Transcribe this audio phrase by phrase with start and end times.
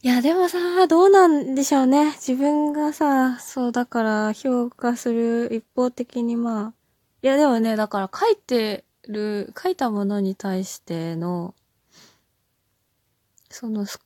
[0.00, 2.12] いや、でもさ、どうなんでしょうね。
[2.12, 6.74] 自分がさ、そうだから評価する一方的にまあ。
[7.22, 11.52] いや、でもね、だから書いてる、書いたものに対しての、
[13.50, 13.98] その少、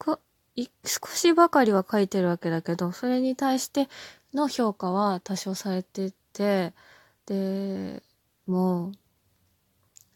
[0.87, 3.89] 少しばかりは書いてるわけだけど、それに対して
[4.33, 6.73] の評価は多少されてて、
[7.27, 8.03] で、
[8.47, 8.93] もう、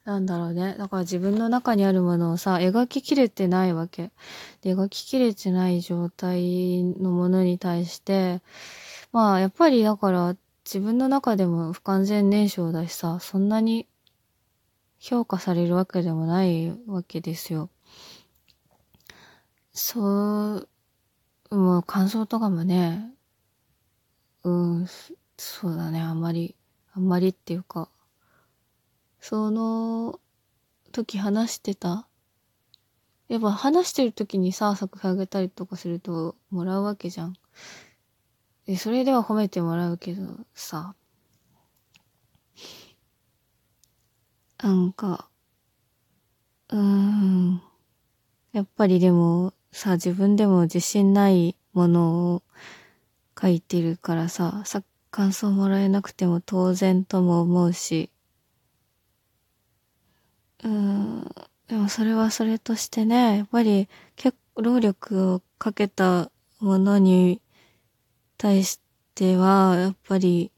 [0.06, 0.76] なんだろうね。
[0.78, 4.12] だから自分の中にあるものをさ、描ききれてないわけ。
[4.62, 8.40] で、描ききれてない状態のものに対して、
[9.12, 13.88] まあ、やっぱりだから自分の中でも不完全燃焼だしさ、そんなに
[15.00, 17.68] 評価されるわけでもないわけですよ。
[19.72, 20.00] そ
[20.56, 20.68] う、
[21.50, 23.12] もう感想とかもね、
[24.44, 24.86] うん、
[25.36, 26.54] そうだね、あんまり、
[26.94, 27.88] あんまりっていうか、
[29.20, 30.20] その
[30.92, 32.06] 時話してた？
[33.28, 37.34] やっぱ話してる時にさ、作品あげたりとかするともらうわけじゃん。
[38.66, 40.22] で、それでは褒めてもらうけど
[40.54, 40.94] さ、
[44.62, 45.28] なんか、
[46.68, 47.62] うーん、
[48.52, 52.42] やっぱりでもさ、自分でも自信ないものを
[53.40, 58.10] 書いてるからさ、さ、感想もらえなくても当然とも思うし、
[60.64, 61.24] うん、
[61.68, 67.40] でもそれはそれとしてね、やっぱり結構労力をかけたものに
[68.38, 68.80] 対し
[69.14, 70.50] ては、やっぱり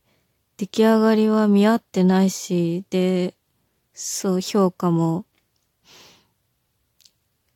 [0.56, 3.34] 出来上がりは見合ってないし、で、
[3.94, 5.24] そう評価も、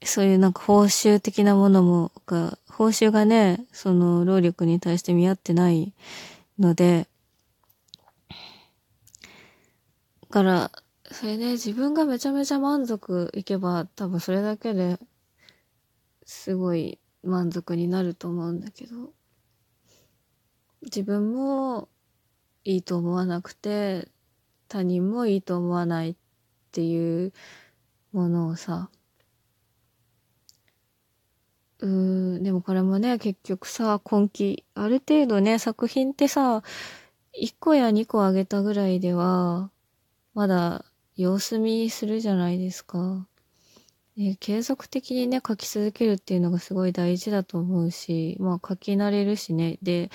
[0.04, 5.92] そういうなんか報酬的なものも、が、報酬がね、その労力に対して見合ってない
[6.58, 7.06] ので、
[10.32, 10.72] から、
[11.22, 14.98] それで自分がめちゃめちゃ満足いけば多分それだけで
[16.26, 19.12] すごい満足になると思うんだけど
[20.82, 21.88] 自分も
[22.64, 24.08] いいと思わなくて
[24.66, 26.16] 他人もいいと思わないっ
[26.72, 27.32] ていう
[28.12, 28.90] ものをさ
[31.78, 31.88] うー
[32.40, 36.64] んでもこれもね結局さ今期ある程度ね作品ってさ
[37.40, 39.70] 1個や2個あげたぐらいでは
[40.34, 40.84] まだ
[41.17, 43.27] 様子見するじゃないですか。
[44.17, 49.78] で継続的にね、書き続けるっていうのがすごい大事だと思うし、まあ書き慣れるしね。
[49.83, 50.11] で、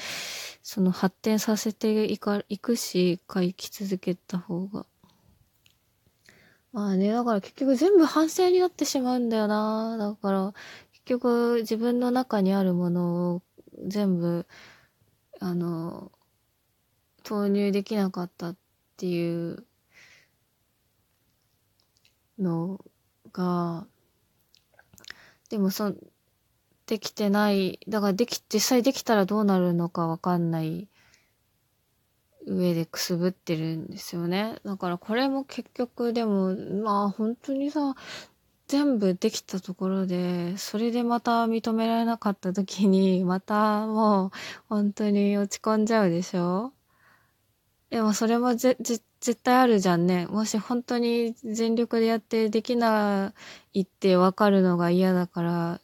[0.61, 4.85] その発展させていか、いくし、書き続けた方が。
[6.73, 9.97] まあね、だから結局全部反省になってしまうんだよな。
[9.97, 10.53] だから、
[10.91, 13.41] 結局自分の中にあるものを
[13.87, 14.45] 全部、
[15.39, 16.11] あの、
[17.23, 18.55] 投入できなかったっ
[18.95, 19.65] ていう
[22.39, 22.83] の
[23.33, 23.87] が、
[25.49, 25.93] でもそ、
[26.85, 30.87] できてない、だからでき、実際できたらどうなるのかわかんない
[32.45, 34.59] 上でくすぶってるんですよね。
[34.63, 37.95] だからこれも結局でも、まあ本当にさ、
[38.67, 44.31] 全部できたところで、それでまた認められなかった時に、またもう
[44.69, 46.73] 本当に落ち込んじゃうでしょ？
[47.89, 50.27] でもそれもぜ、ぜ、絶対あるじゃんね。
[50.27, 53.33] もし本当に全力でやってできな
[53.73, 55.81] いってわかるのが嫌だから、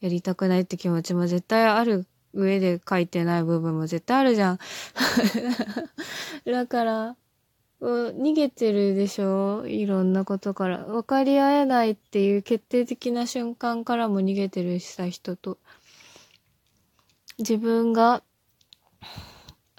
[0.00, 4.58] やりたくないって気持ちも絶対ある上で書いてない部分も絶対あるじゃん。
[6.50, 7.16] だから、
[7.80, 9.66] 逃げてるでしょ？
[9.66, 10.78] いろんなことから。
[10.84, 15.58] 分かり合えないっていう決定的な瞬間からも逃げてるしさ、人と。
[17.38, 18.22] 自分が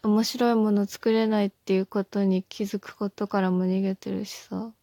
[0.04, 4.74] 面白いもの作れないっていうことに気づくことからも逃げてるしさ。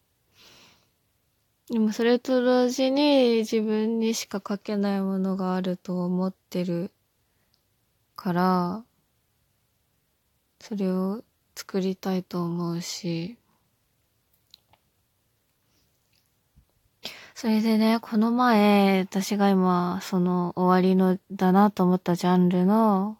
[1.69, 6.91] でもそれと同時に自分にしか書けないものがあると思ってる
[8.17, 8.85] から、
[10.59, 11.23] それを
[11.55, 13.37] 作りたいと思うし、
[17.35, 23.20] それでね、この前、私が今、その終わりのだなと思ったジャンルの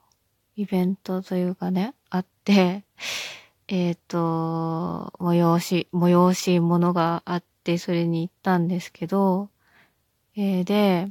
[0.61, 2.85] イベントというかね、あって、
[3.67, 9.49] えっ、ー、と、催し、催し物があって、それに行ったんですけど、
[10.37, 11.11] えー、で、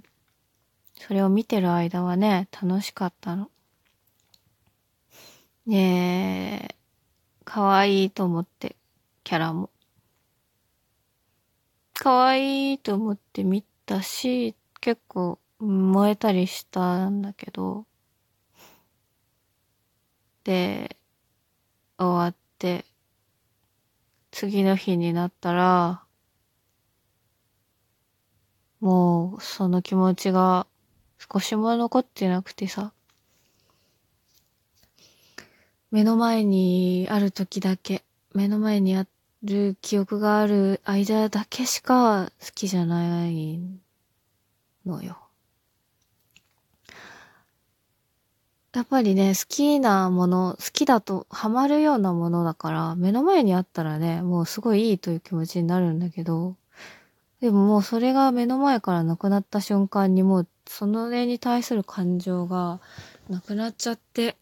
[1.00, 3.50] それを見てる間はね、楽しかったの。
[5.66, 6.76] ねえ、
[7.44, 8.76] 可愛いと思って、
[9.24, 9.72] キャラも。
[11.96, 17.88] 可愛いと思って見たし、結構燃えたりしたんだけど、
[20.50, 20.98] で、
[22.00, 22.84] 終わって、
[24.32, 26.02] 次の日になったら、
[28.80, 30.66] もうその気持ちが
[31.32, 32.94] 少しも残ってなくてさ、
[35.92, 38.04] 目の前にある時だけ、
[38.34, 39.06] 目の前にあ
[39.44, 43.60] る記憶がある間だけしか好きじゃない
[44.84, 45.29] のよ。
[48.80, 56.56] やっぱりね、好きなもの、好きだとハマるようなものだから、目の前にあったらね、もうすごいいいという気持ちになるんだけど、
[57.42, 62.80] でももうそれが目の前からなくなった瞬間にもう、その絵に対する感情が
[63.28, 64.38] なくなっちゃって、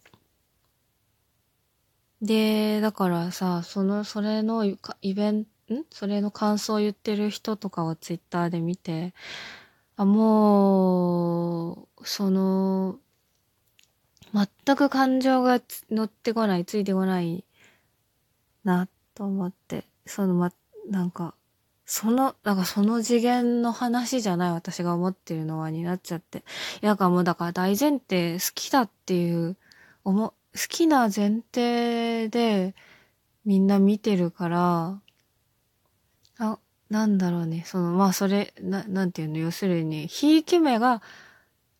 [2.21, 4.77] で、だからさ、その、それのイ
[5.15, 5.83] ベント、ん？
[5.89, 9.15] それの感想を言ってる人とかをツイッターで見て、
[9.95, 12.99] あ、もう、その、
[14.33, 17.45] 全く感情が乗ってこない、ついてこない
[18.63, 20.51] な、と思って、そのま、
[20.89, 21.35] なんか、
[21.85, 26.39] その、なんかその次元の話じゃない私が思ってるのはになっちゃって。
[26.81, 29.57] いや、かもだから大前提好きだっていう、
[30.03, 30.35] 思、好
[30.67, 32.75] きな前提で
[33.45, 35.01] みんな見てるから、
[36.39, 36.59] あ、
[36.89, 37.63] なんだろうね。
[37.65, 41.01] その、まあそれ、な、なんていうの、要するに、ひいき目が、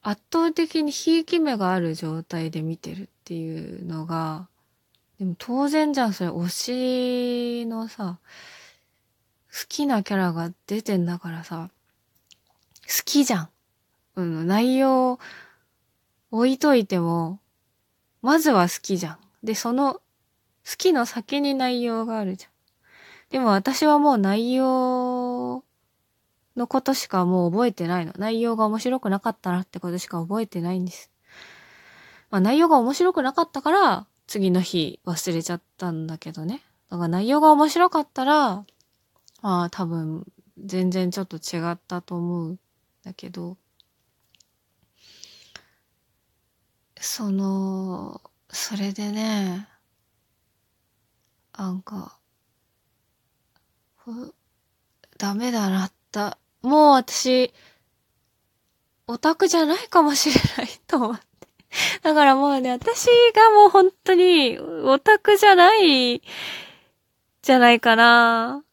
[0.09, 4.47] 圧倒的にひいき目がある状態で見てるっていうのが、
[5.19, 8.17] でも当然じゃん、それ推しのさ、
[9.51, 11.71] 好きなキャラが出てんだからさ、
[12.83, 13.49] 好きじゃん。
[14.15, 15.19] うん、内容
[16.31, 17.41] 置いといても、
[18.21, 19.17] まずは好きじゃん。
[19.43, 20.01] で、その好
[20.77, 22.51] きの先に内容があるじゃん。
[23.29, 25.16] でも私はもう内容
[26.57, 28.13] のことしかもう覚えてないの。
[28.17, 31.11] 内容が面白くなかったなってことしか覚えてないんです。
[32.29, 36.63] まあ内容が面白くなかったから、次の日忘れちゃったんだけどね。
[36.89, 38.65] だから内容が面白かったら、
[39.41, 40.25] まあ多分
[40.57, 42.59] 全然ちょっと違ったと思うん
[43.03, 43.57] だけど、
[46.99, 49.67] その、それでね、
[51.55, 52.17] なんか、
[55.17, 56.37] ダメだなった。
[56.67, 57.53] もう私、
[59.07, 61.25] オタクじゃないかもしれないと思って。
[62.01, 66.21] だからもうね、私がもう本当にオタクじゃない、
[67.41, 68.63] じゃないかな。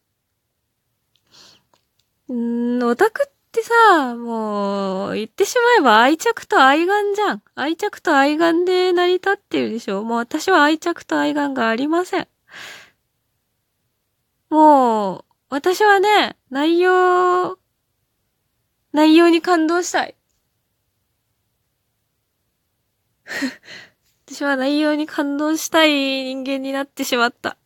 [2.27, 7.43] うん、オタクってさ、もう、言ってしまえば愛着と愛玩じゃん。
[7.55, 10.03] 愛着と愛玩で成り立ってるでしょ。
[10.03, 12.27] もう私は愛着と愛玩がありません。
[14.49, 17.57] もう、私はね、内容、
[18.95, 20.15] 内容に感動したい。
[24.25, 25.91] 私は内容に感動したい
[26.23, 27.57] 人間になってしまった。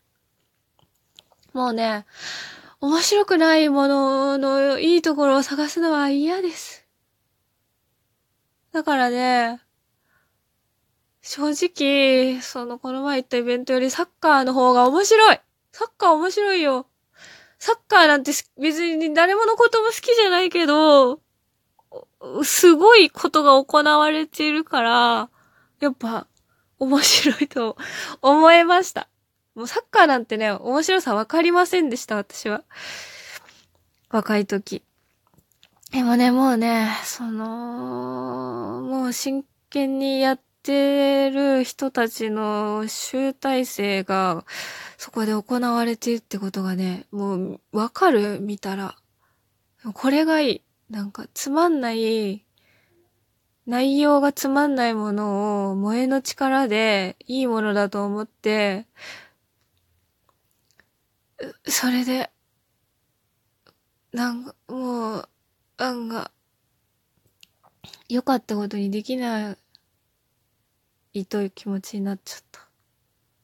[1.53, 2.07] もうね、
[2.81, 6.87] 面白くないもののいいところを探すのは嫌です。
[8.71, 9.61] だからね、
[11.21, 15.39] 正直、その、この前行ったイベントよりサッカーの方が面白い
[15.73, 16.88] サッカー面白いよ
[17.59, 21.19] サッカーなんて別に誰ものことも好きじゃないけど、
[22.43, 25.29] すごいことが行われているから、
[25.79, 26.25] やっぱ
[26.79, 27.77] 面白いと
[28.21, 29.09] 思いました。
[29.55, 32.63] もうサッカーなんてね、面白さわかりませんでした、私は。
[34.09, 34.81] 若い時。
[35.91, 44.45] でもね、もうね、その、もう真剣にやっってる人たちの集大成が、
[44.97, 48.97] そこで行われてるってことがね、もうわかる見たら。
[49.93, 50.61] これがいい。
[50.89, 52.45] なんかつまんない、
[53.65, 58.87] 内容がつまんないものを萌えの力でいいものだと思って、
[61.65, 62.31] それで、
[64.11, 65.29] なんか、もう、
[65.77, 66.31] 案が、
[68.09, 69.57] 良かったことにできない
[71.13, 72.67] いとい気持ちになっちゃった。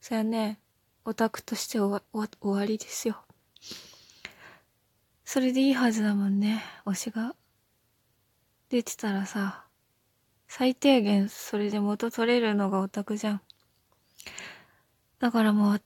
[0.01, 0.59] そやね、
[1.03, 3.23] オタクとして終わ終わりですよ。
[5.23, 7.35] それでいいはずだもんね、推しが。
[8.69, 9.65] 出てたらさ、
[10.47, 13.41] 最低限それで元取れるのがオタクじゃん。
[15.19, 15.81] だからもう、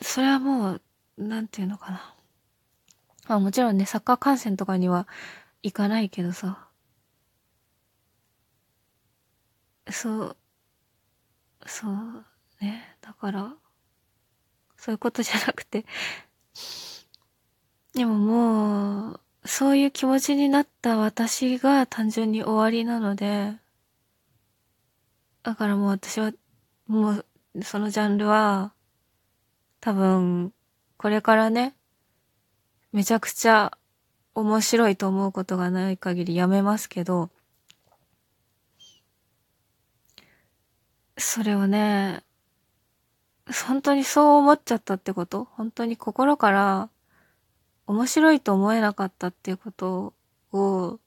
[0.00, 0.82] それはもう
[1.18, 2.14] なんていうのかな。
[3.28, 5.06] まあもちろんね、サッカー観戦とかには
[5.62, 6.68] 行かないけどさ。
[9.90, 10.36] そう、
[11.68, 12.24] そう
[12.60, 12.96] ね。
[13.02, 13.54] だから、
[14.76, 15.84] そういうことじゃなくて、
[17.94, 23.56] でももう、そういう気持ちになった私が単純に終わりなので、
[25.42, 26.32] だからもう私は、
[26.86, 27.26] もう、
[27.62, 28.72] そのジャンルは、
[29.80, 30.52] 多分、
[30.96, 31.74] これからね、
[32.92, 33.76] めちゃくちゃ
[34.34, 37.30] 面白いと思うことがない限りやめますけど、
[41.18, 42.22] それをね、
[43.66, 45.44] 本当にそう思っちゃったってこと？
[45.44, 46.90] 本当に心から
[47.86, 50.14] 面白いと思えなかったっていうこと
[50.52, 51.00] を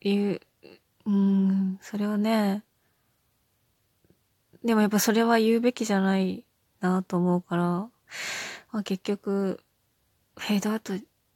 [0.00, 0.40] 言う、
[1.06, 2.62] うん、それをね、
[4.64, 6.44] でもやっぱそれは言うべきじゃない
[6.80, 7.90] なと思うから、ま
[8.80, 9.60] あ、結局、
[10.36, 10.94] フェードアウト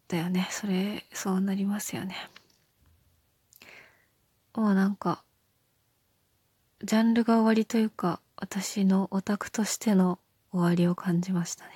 [0.09, 0.49] だよね。
[0.51, 2.17] それ、そうなりますよね。
[4.55, 5.23] もうなんか、
[6.87, 10.21] ジャンルが終わりというか、私のオタクとしての
[10.53, 11.73] 終わりを感じましたね。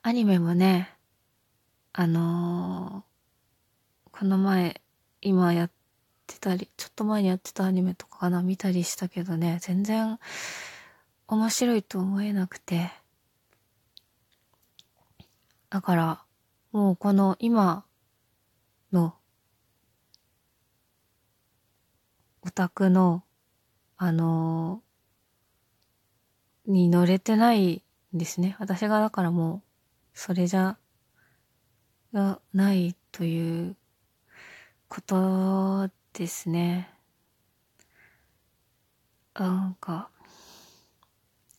[0.00, 0.90] アニメもね、
[1.92, 4.80] あのー、この前、
[5.20, 5.70] 今やっ
[6.26, 10.18] てたり、ちょっと前にやってたアニメとかかな、見たりしたけどね、全然
[11.28, 12.90] 面白いと思えなくて。
[15.68, 16.22] だから、
[16.72, 17.84] もうこの今
[18.90, 19.14] の
[22.40, 23.22] オタクの、
[24.02, 27.82] あのー、に乗れてない
[28.14, 28.56] んですね。
[28.58, 29.62] 私がだからもう、
[30.14, 30.78] それじゃ、
[32.14, 33.76] がないという
[34.88, 36.88] ことですね。
[39.34, 40.08] なんか、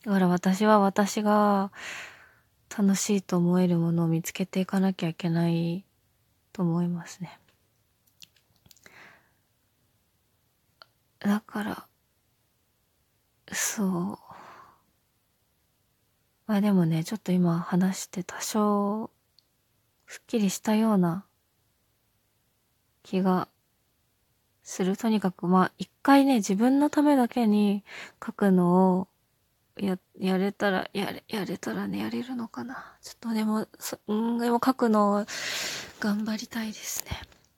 [0.04, 1.70] だから私は私が
[2.76, 5.84] 楽しいと思えるものを見つけていかなきゃいけない
[6.52, 7.38] と思いますね。
[11.20, 11.86] だから、
[13.52, 14.18] そう。
[16.46, 19.10] まあでもね、ちょっと今話して多少、
[20.06, 21.24] すっきりしたような
[23.02, 23.48] 気が
[24.62, 24.96] する。
[24.96, 27.84] とにかく、まあ、一回ね、自分のためだけに
[28.24, 29.08] 書くのを、
[29.76, 32.96] や、やれたら、やれ、やれたらね、やれるのかな。
[33.00, 35.26] ちょっとでも、そ、 うん、でも書くのを
[36.00, 37.31] 頑張りたいですね。